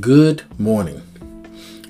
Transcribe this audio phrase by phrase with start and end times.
[0.00, 1.02] Good morning.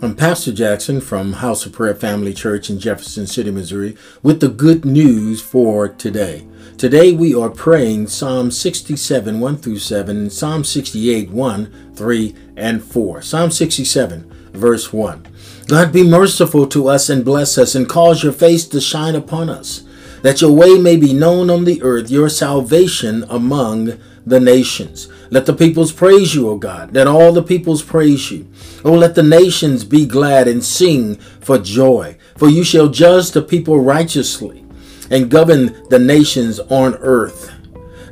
[0.02, 4.48] I'm Pastor Jackson from House of Prayer Family Church in Jefferson City, Missouri, with the
[4.48, 6.44] good news for today.
[6.76, 13.22] Today we are praying Psalm 67, 1 through 7, Psalm 68, 1, 3, and 4.
[13.22, 15.26] Psalm 67, verse 1.
[15.68, 19.48] God be merciful to us and bless us, and cause your face to shine upon
[19.48, 19.84] us,
[20.22, 25.08] that your way may be known on the earth, your salvation among the nations.
[25.30, 26.94] Let the peoples praise you, O God.
[26.94, 28.48] Let all the peoples praise you.
[28.84, 32.16] O let the nations be glad and sing for joy.
[32.36, 34.64] For you shall judge the people righteously
[35.10, 37.50] and govern the nations on earth.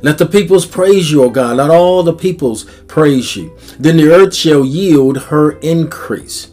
[0.01, 1.57] Let the peoples praise you, O God.
[1.57, 3.55] Let all the peoples praise you.
[3.79, 6.49] Then the earth shall yield her increase.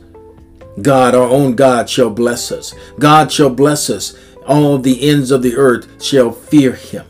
[0.82, 2.74] God, our own God, shall bless us.
[2.98, 4.16] God shall bless us.
[4.46, 7.06] All the ends of the earth shall fear him.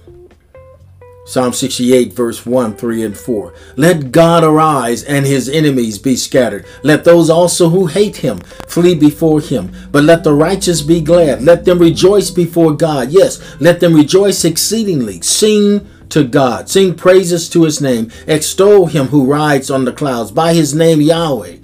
[1.29, 3.53] Psalm 68, verse 1, 3, and 4.
[3.77, 6.65] Let God arise and his enemies be scattered.
[6.83, 9.71] Let those also who hate him flee before him.
[9.93, 11.43] But let the righteous be glad.
[11.43, 13.11] Let them rejoice before God.
[13.11, 15.21] Yes, let them rejoice exceedingly.
[15.21, 16.71] Sing to God.
[16.71, 18.11] Sing praises to his name.
[18.27, 21.59] Extol him who rides on the clouds by his name Yahweh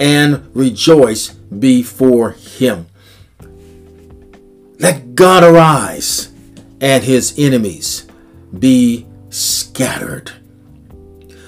[0.00, 2.88] and rejoice before him.
[4.80, 6.32] Let God arise
[6.80, 8.05] and his enemies
[8.58, 10.32] be scattered.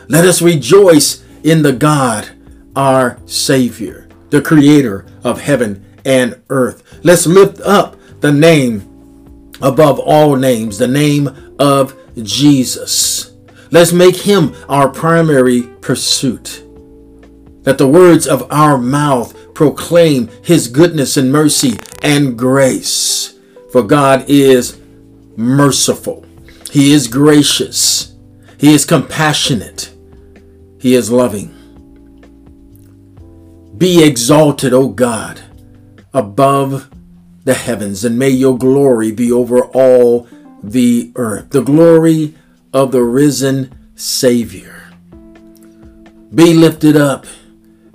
[0.09, 2.29] Let us rejoice in the God,
[2.75, 6.83] our Savior, the Creator of heaven and earth.
[7.03, 13.33] Let's lift up the name above all names, the name of Jesus.
[13.71, 16.65] Let's make him our primary pursuit.
[17.65, 23.39] Let the words of our mouth proclaim his goodness and mercy and grace.
[23.71, 24.81] For God is
[25.37, 26.25] merciful
[26.71, 28.15] he is gracious.
[28.59, 29.95] He is compassionate.
[30.81, 31.55] He is loving.
[33.77, 35.41] Be exalted, O God,
[36.13, 36.91] above
[37.45, 40.29] the heavens, and may your glory be over all
[40.63, 41.51] the earth.
[41.51, 42.35] The glory
[42.73, 44.93] of the risen Savior.
[46.35, 47.27] Be lifted up.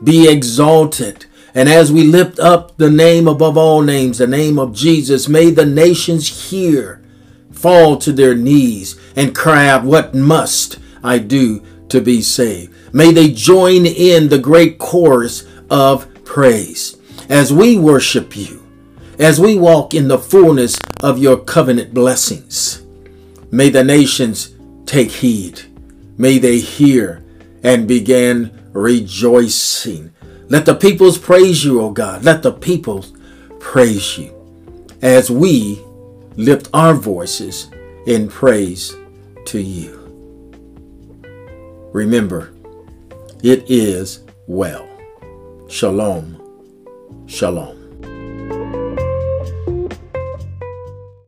[0.03, 1.25] Be exalted.
[1.53, 5.51] And as we lift up the name above all names, the name of Jesus, may
[5.51, 7.02] the nations hear
[7.63, 12.75] fall to their knees and cry out, What must I do to be saved?
[12.93, 16.97] May they join in the great chorus of praise
[17.29, 18.67] as we worship you,
[19.17, 22.83] as we walk in the fullness of your covenant blessings.
[23.49, 24.53] May the nations
[24.85, 25.61] take heed.
[26.17, 27.23] May they hear
[27.63, 30.13] and begin rejoicing.
[30.49, 32.25] Let the peoples praise you, O God.
[32.25, 33.13] Let the peoples
[33.61, 34.35] praise you
[35.01, 35.81] as we
[36.35, 37.69] lift our voices
[38.07, 38.95] in praise
[39.45, 39.99] to you.
[41.93, 42.53] Remember,
[43.43, 44.87] it is well.
[45.69, 46.39] Shalom.
[47.27, 47.82] Shalom.